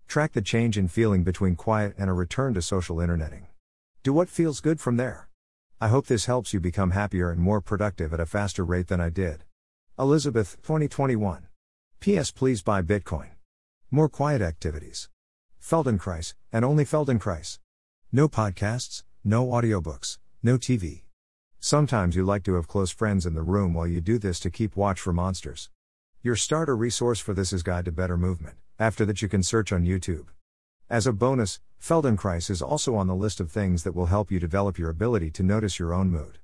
Track 0.07 0.33
the 0.33 0.41
change 0.43 0.77
in 0.77 0.87
feeling 0.87 1.23
between 1.23 1.55
quiet 1.55 1.95
and 1.97 2.11
a 2.11 2.13
return 2.13 2.53
to 2.53 2.61
social 2.61 3.01
interneting. 3.01 3.47
Do 4.03 4.13
what 4.13 4.29
feels 4.29 4.59
good 4.59 4.79
from 4.79 4.97
there. 4.97 5.29
I 5.81 5.87
hope 5.87 6.05
this 6.05 6.27
helps 6.27 6.53
you 6.53 6.59
become 6.59 6.91
happier 6.91 7.31
and 7.31 7.41
more 7.41 7.59
productive 7.59 8.13
at 8.13 8.19
a 8.19 8.27
faster 8.27 8.63
rate 8.63 8.85
than 8.85 9.01
I 9.01 9.09
did. 9.09 9.45
Elizabeth, 9.97 10.57
2021. 10.61 11.47
P.S. 11.99 12.31
Please 12.31 12.61
buy 12.61 12.81
Bitcoin. 12.81 13.29
More 13.89 14.07
quiet 14.07 14.41
activities. 14.41 15.09
Feldenkrais, 15.59 16.35
and 16.53 16.63
only 16.63 16.85
Feldenkrais. 16.85 17.59
No 18.11 18.29
podcasts, 18.29 19.03
no 19.23 19.47
audiobooks, 19.47 20.19
no 20.43 20.57
TV. 20.57 21.01
Sometimes 21.59 22.15
you 22.15 22.23
like 22.23 22.43
to 22.43 22.53
have 22.53 22.67
close 22.67 22.91
friends 22.91 23.25
in 23.25 23.33
the 23.33 23.41
room 23.41 23.73
while 23.73 23.87
you 23.87 23.99
do 23.99 24.19
this 24.19 24.39
to 24.41 24.51
keep 24.51 24.77
watch 24.77 25.01
for 25.01 25.11
monsters. 25.11 25.69
Your 26.21 26.35
starter 26.35 26.77
resource 26.77 27.19
for 27.19 27.33
this 27.33 27.51
is 27.51 27.63
Guide 27.63 27.85
to 27.85 27.91
Better 27.91 28.15
Movement. 28.15 28.57
After 28.79 29.03
that, 29.05 29.21
you 29.23 29.27
can 29.27 29.41
search 29.41 29.73
on 29.73 29.83
YouTube. 29.83 30.27
As 30.89 31.07
a 31.07 31.11
bonus, 31.11 31.59
Feldenkrais 31.81 32.49
is 32.49 32.61
also 32.61 32.95
on 32.95 33.07
the 33.07 33.15
list 33.15 33.39
of 33.39 33.51
things 33.51 33.83
that 33.83 33.95
will 33.95 34.05
help 34.05 34.31
you 34.31 34.39
develop 34.39 34.77
your 34.77 34.91
ability 34.91 35.31
to 35.31 35.43
notice 35.43 35.79
your 35.79 35.93
own 35.93 36.11
mood. 36.11 36.37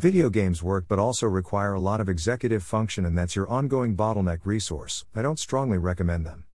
Video 0.00 0.30
games 0.30 0.62
work 0.62 0.86
but 0.88 0.98
also 0.98 1.26
require 1.26 1.74
a 1.74 1.78
lot 1.78 2.00
of 2.00 2.08
executive 2.08 2.62
function, 2.62 3.04
and 3.04 3.18
that's 3.18 3.36
your 3.36 3.46
ongoing 3.50 3.94
bottleneck 3.94 4.38
resource. 4.44 5.04
I 5.14 5.20
don't 5.20 5.38
strongly 5.38 5.76
recommend 5.76 6.24
them. 6.24 6.46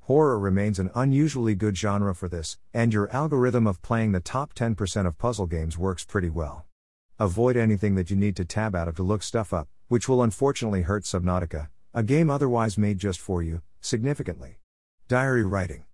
Horror 0.00 0.38
remains 0.38 0.78
an 0.78 0.90
unusually 0.94 1.54
good 1.54 1.78
genre 1.78 2.14
for 2.14 2.28
this, 2.28 2.58
and 2.74 2.92
your 2.92 3.10
algorithm 3.10 3.66
of 3.66 3.80
playing 3.80 4.12
the 4.12 4.20
top 4.20 4.52
10% 4.52 5.06
of 5.06 5.16
puzzle 5.16 5.46
games 5.46 5.78
works 5.78 6.04
pretty 6.04 6.28
well. 6.28 6.66
Avoid 7.18 7.56
anything 7.56 7.94
that 7.94 8.10
you 8.10 8.16
need 8.16 8.36
to 8.36 8.44
tab 8.44 8.74
out 8.74 8.86
of 8.86 8.96
to 8.96 9.02
look 9.02 9.22
stuff 9.22 9.54
up, 9.54 9.68
which 9.88 10.06
will 10.06 10.22
unfortunately 10.22 10.82
hurt 10.82 11.04
Subnautica, 11.04 11.68
a 11.94 12.02
game 12.02 12.28
otherwise 12.28 12.76
made 12.76 12.98
just 12.98 13.18
for 13.18 13.42
you, 13.42 13.62
significantly. 13.80 14.58
Diary 15.08 15.42
writing. 15.42 15.84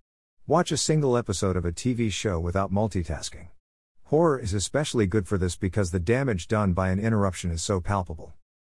Watch 0.45 0.73
a 0.73 0.77
single 0.77 1.15
episode 1.15 1.55
of 1.55 1.63
a 1.63 1.71
TV 1.71 2.11
show 2.11 2.37
without 2.37 2.69
multitasking. 2.69 3.47
Horror 4.09 4.39
is 4.39 4.53
especially 4.53 5.05
good 5.05 5.27
for 5.27 5.37
this 5.37 5.57
because 5.57 5.91
the 5.91 5.99
damage 5.99 6.47
done 6.47 6.71
by 6.71 6.91
an 6.91 6.99
interruption 6.99 7.51
is 7.51 7.61
so 7.61 7.81
palpable. 7.81 8.31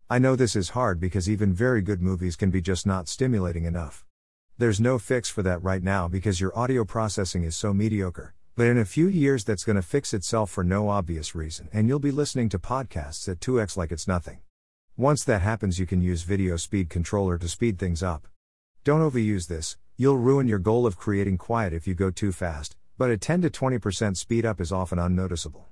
I 0.10 0.18
know 0.18 0.36
this 0.36 0.56
is 0.56 0.70
hard 0.70 1.00
because 1.00 1.30
even 1.30 1.54
very 1.54 1.84
good 1.84 2.02
movies 2.02 2.36
can 2.36 2.50
be 2.50 2.62
just 2.62 2.88
not 2.88 3.08
stimulating 3.08 3.66
enough. 3.66 4.08
There's 4.58 4.80
no 4.80 4.98
fix 4.98 5.30
for 5.30 5.44
that 5.44 5.62
right 5.62 5.84
now 5.84 6.08
because 6.08 6.42
your 6.42 6.58
audio 6.58 6.84
processing 6.84 7.44
is 7.44 7.56
so 7.56 7.76
mediocre, 7.76 8.34
but 8.56 8.66
in 8.66 8.80
a 8.80 8.86
few 8.86 9.08
years 9.08 9.44
that's 9.44 9.64
going 9.64 9.76
to 9.76 9.84
fix 9.84 10.16
itself 10.16 10.50
for 10.50 10.64
no 10.64 10.90
obvious 10.90 11.36
reason 11.36 11.70
and 11.72 11.88
you'll 11.88 12.00
be 12.00 12.10
listening 12.10 12.50
to 12.50 12.58
podcasts 12.58 13.30
at 13.30 13.40
2x 13.40 13.78
like 13.78 13.92
it's 13.92 14.08
nothing. 14.08 14.40
Once 14.98 15.24
that 15.24 15.44
happens, 15.44 15.78
you 15.78 15.86
can 15.86 16.02
use 16.02 16.24
Video 16.24 16.58
Speed 16.58 16.90
Controller 16.90 17.38
to 17.38 17.48
speed 17.48 17.78
things 17.78 18.02
up. 18.02 18.28
Don't 18.84 19.08
overuse 19.08 19.48
this, 19.48 19.78
you'll 19.96 20.18
ruin 20.18 20.48
your 20.48 20.58
goal 20.58 20.88
of 20.88 20.98
creating 20.98 21.38
quiet 21.38 21.72
if 21.72 21.86
you 21.86 21.94
go 21.94 22.10
too 22.10 22.32
fast, 22.32 22.76
but 23.00 23.10
a 23.10 23.18
10 23.18 23.44
to 23.44 23.50
20% 23.50 24.18
speed 24.18 24.46
up 24.46 24.60
is 24.60 24.74
often 24.74 25.00
unnoticeable. 25.00 25.70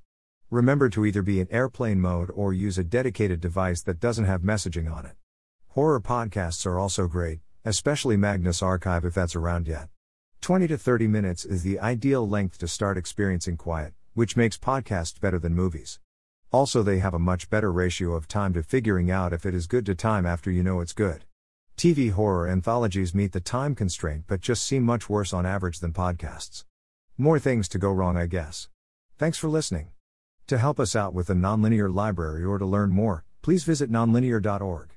Remember 0.50 0.88
to 0.88 1.06
either 1.06 1.22
be 1.22 1.42
in 1.42 1.52
airplane 1.52 2.00
mode 2.00 2.32
or 2.34 2.54
use 2.54 2.78
a 2.78 2.86
dedicated 2.86 3.42
device 3.42 3.82
that 3.82 4.00
doesn't 4.00 4.24
have 4.24 4.44
messaging 4.44 4.90
on 4.90 5.06
it. 5.06 5.18
Horror 5.72 6.00
podcasts 6.00 6.66
are 6.66 6.80
also 6.80 7.06
great, 7.06 7.42
especially 7.66 8.16
Magnus 8.16 8.64
Archive 8.64 9.04
if 9.04 9.14
that's 9.14 9.36
around 9.36 9.68
yet. 9.68 9.90
20 10.40 10.68
to 10.68 10.78
30 10.78 11.08
minutes 11.08 11.44
is 11.44 11.64
the 11.64 11.82
ideal 11.82 12.26
length 12.26 12.60
to 12.60 12.68
start 12.70 12.98
experiencing 12.98 13.58
quiet, 13.58 13.94
which 14.14 14.38
makes 14.38 14.58
podcasts 14.58 15.20
better 15.20 15.38
than 15.38 15.54
movies. 15.54 16.00
Also, 16.54 16.82
they 16.82 17.00
have 17.00 17.14
a 17.14 17.20
much 17.20 17.50
better 17.50 17.74
ratio 17.74 18.14
of 18.14 18.30
time 18.30 18.54
to 18.54 18.64
figuring 18.64 19.12
out 19.12 19.34
if 19.34 19.46
it 19.46 19.54
is 19.54 19.68
good 19.68 19.86
to 19.86 19.94
time 19.94 20.26
after 20.26 20.50
you 20.50 20.64
know 20.64 20.80
it's 20.80 20.94
good. 20.94 21.26
TV 21.76 22.10
horror 22.10 22.48
anthologies 22.48 23.14
meet 23.14 23.34
the 23.34 23.42
time 23.42 23.76
constraint 23.76 24.24
but 24.28 24.40
just 24.40 24.64
seem 24.64 24.84
much 24.84 25.10
worse 25.10 25.34
on 25.34 25.46
average 25.46 25.80
than 25.80 25.92
podcasts. 25.92 26.64
More 27.20 27.40
things 27.40 27.68
to 27.70 27.80
go 27.80 27.92
wrong, 27.92 28.16
I 28.16 28.28
guess. 28.28 28.70
Thanks 29.18 29.40
for 29.40 29.50
listening. 29.50 29.90
To 30.46 30.60
help 30.60 30.80
us 30.80 30.96
out 30.96 31.16
with 31.16 31.28
the 31.28 31.34
nonlinear 31.34 31.92
library 31.92 32.44
or 32.44 32.60
to 32.60 32.66
learn 32.66 32.92
more, 32.92 33.26
please 33.42 33.64
visit 33.64 33.92
nonlinear.org. 33.92 34.97